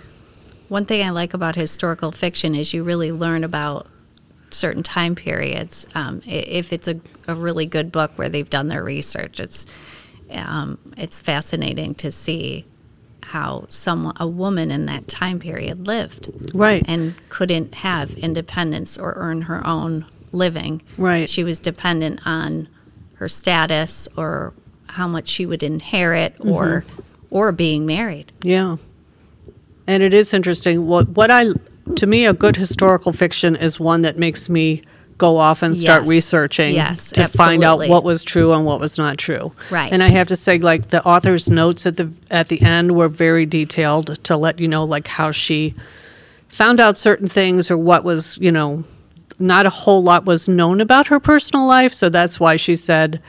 [0.68, 3.86] One thing I like about historical fiction is you really learn about
[4.50, 5.86] certain time periods.
[5.94, 9.66] Um, if it's a, a really good book where they've done their research, it's
[10.30, 12.64] um, it's fascinating to see
[13.22, 19.14] how some a woman in that time period lived right, and couldn't have independence or
[19.16, 20.82] earn her own living.
[20.96, 21.28] Right.
[21.28, 22.68] She was dependent on
[23.14, 24.52] her status or
[24.88, 26.84] how much she would inherit or
[27.30, 28.32] or being married.
[28.42, 28.76] Yeah.
[29.86, 30.86] And it is interesting.
[30.86, 31.46] What what I
[31.96, 34.82] to me a good historical fiction is one that makes me
[35.18, 36.08] go off and start Yes.
[36.08, 39.52] researching Yes, to find out what was true and what was not true.
[39.70, 39.90] Right.
[39.90, 43.08] And I have to say like the author's notes at the at the end were
[43.08, 45.74] very detailed to let you know like how she
[46.48, 48.84] found out certain things or what was, you know,
[49.38, 53.20] not a whole lot was known about her personal life, so that's why she said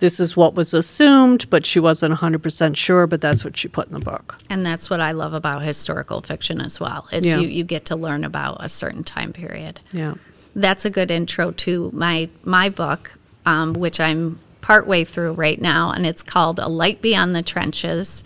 [0.00, 3.86] this is what was assumed, but she wasn't 100% sure, but that's what she put
[3.88, 4.36] in the book.
[4.50, 7.06] And that's what I love about historical fiction as well.
[7.12, 7.36] Is Yeah.
[7.38, 9.80] you, you get to learn about a certain time period.
[9.92, 10.14] Yeah.
[10.56, 13.12] That's a good intro to my my book,
[13.46, 18.24] um, which I'm partway through right now, and it's called A Light Beyond the Trenches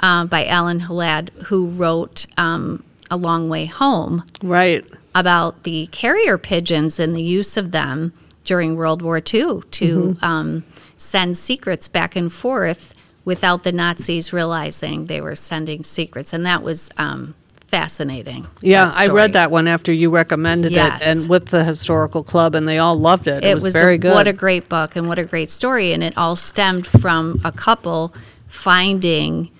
[0.00, 4.84] uh, by Alan Hlad, who wrote um, A Long Way Home Right.
[5.14, 8.12] about the carrier pigeons and the use of them
[8.46, 10.64] during World War II to um,
[10.96, 12.94] send secrets back and forth
[13.24, 16.32] without the Nazis realizing they were sending secrets.
[16.32, 17.34] And that was um,
[17.66, 18.46] fascinating.
[18.60, 21.02] Yeah, I read that one after you recommended Yes.
[21.02, 23.44] it, and with the historical club, and they all loved it.
[23.44, 24.14] It, It was, was very a, good.
[24.14, 25.92] What a great book and what a great story.
[25.92, 28.14] And it all stemmed from a couple
[28.46, 29.50] finding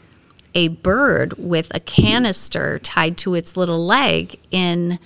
[0.54, 4.98] a bird with a canister tied to its little leg in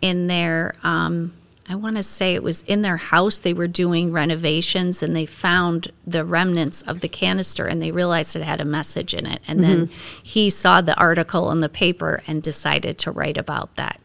[0.00, 1.34] in their um,
[1.70, 3.38] I want to say it was in their house.
[3.38, 8.34] They were doing renovations and they found the remnants of the canister and they realized
[8.34, 9.42] it had a message in it.
[9.46, 9.90] And then
[10.22, 14.00] he saw the article in the paper and decided to write about that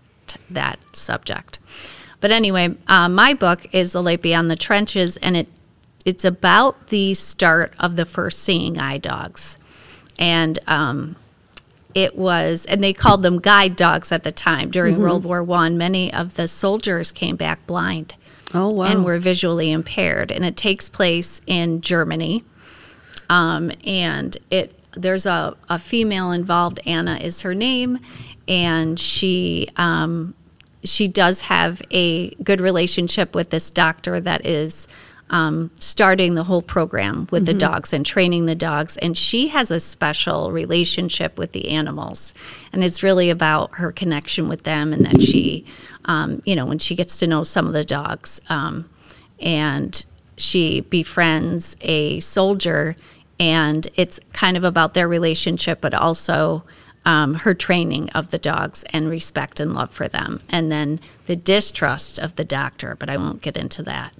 [0.49, 1.59] that subject.
[2.20, 5.47] But anyway, uh, my book is "The Light Beyond the Trenches," and it
[6.05, 9.57] it's about the start of the first seeing eye dogs,
[10.18, 11.16] and um,
[11.93, 15.77] it was and they called them guide dogs at the time during World War One.
[15.77, 18.15] Many of the soldiers came back blind
[18.53, 18.85] oh wow!
[18.85, 22.43] and were visually impaired, and it takes place in Germany.
[23.29, 26.79] Um, and it there's a, a female involved.
[26.85, 27.99] Anna is her name,
[28.47, 30.35] and she um,
[30.83, 34.87] she does have a good relationship with this doctor that is
[35.30, 38.97] um, starting the whole program with the dogs and training the dogs.
[38.97, 42.34] And she has a special relationship with the animals.
[42.71, 45.65] And it's really about her connection with them and that she,
[46.05, 48.89] um, you know, when she gets to know some of the dogs um,
[49.39, 50.03] and
[50.38, 52.95] she befriends a soldier.
[53.39, 56.63] And it's kind of about their relationship, but also
[57.05, 60.39] um, her training of the dogs and respect and love for them.
[60.49, 64.13] And then the distrust of the doctor, but I won't get into that.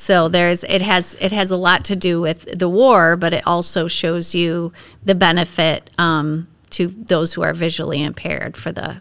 [0.00, 3.46] So there's it has it has a lot to do with the war, but it
[3.46, 4.72] also shows you
[5.04, 8.96] the benefit um, to those who are visually impaired for the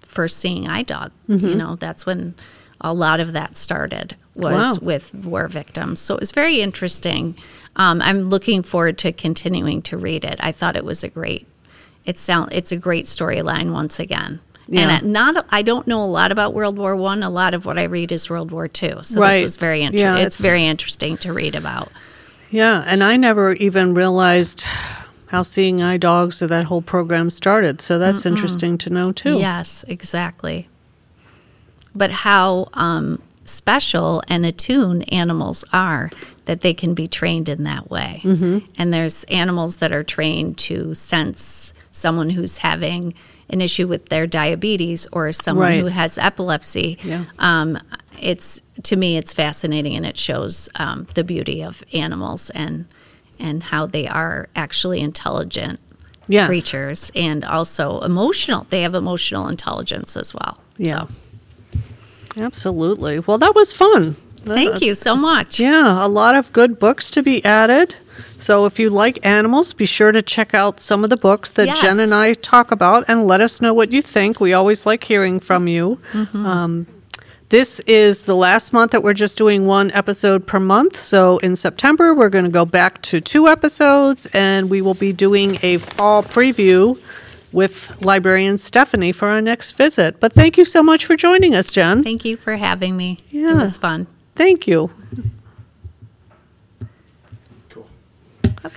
[0.00, 1.12] first seeing eye dog.
[1.28, 2.34] You know, that's when
[2.80, 4.84] a lot of that started was Wow.
[4.86, 6.00] with war victims.
[6.00, 7.36] So it was very interesting.
[7.76, 10.40] Um, I'm looking forward to continuing to read it.
[10.42, 11.46] I thought it was a great.
[12.04, 14.40] It sound it's a great storyline once again.
[14.72, 14.82] Yeah.
[14.82, 15.00] And I-
[15.34, 17.22] not I don't know a lot about World War One.
[17.22, 19.00] A lot of what I read is World War Two.
[19.02, 19.32] So Right.
[19.32, 20.06] this was very interesting.
[20.14, 21.90] Yeah, it's, it's- very interesting to read about.
[22.50, 24.64] yeah, and I never even realized
[25.26, 27.80] how Seeing Eye Dogs or that whole program started.
[27.80, 29.38] So that's interesting to know too.
[29.38, 30.68] Yes, exactly.
[31.94, 36.10] But how um, special and attuned animals are
[36.46, 38.20] that they can be trained in that way.
[38.24, 38.58] Mm-hmm.
[38.78, 43.14] And there's animals that are trained to sense someone who's having
[43.50, 45.80] an issue with their diabetes or someone Right.
[45.80, 46.98] who has epilepsy.
[47.04, 47.24] Yeah.
[47.38, 47.78] Um,
[48.20, 52.86] it's to me, it's fascinating, and it shows um, the beauty of animals and
[53.38, 55.80] and how they are actually intelligent
[56.28, 56.46] Yes.
[56.48, 58.66] creatures and also emotional.
[58.70, 60.58] They have emotional intelligence as well.
[60.76, 61.06] Yeah.
[61.06, 61.08] So,
[62.36, 63.18] Absolutely.
[63.20, 64.14] Well, that was fun.
[64.44, 65.58] thank you so much.
[65.60, 67.94] Yeah, a lot of good books to be added.
[68.38, 71.66] So if you like animals, be sure to check out some of the books that
[71.66, 71.80] Yes.
[71.80, 74.40] Jen and I talk about and let us know what you think.
[74.40, 75.98] We always like hearing from you.
[76.12, 76.46] Mm-hmm.
[76.46, 76.86] Um,
[77.50, 80.96] this is the last month that we're just doing one episode per month.
[80.96, 85.12] So in September, we're going to go back to two episodes and we will be
[85.12, 86.96] doing a fall preview
[87.52, 90.20] with librarian Stephanie for our next visit.
[90.20, 92.04] But thank you so much for joining us, Jen.
[92.04, 93.18] Thank you for having me.
[93.30, 93.50] Yeah.
[93.50, 94.06] It was fun.
[94.36, 94.90] Thank you.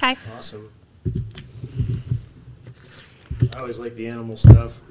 [0.03, 0.17] Okay.
[0.37, 0.69] Awesome.
[3.55, 4.81] I always like the animal stuff.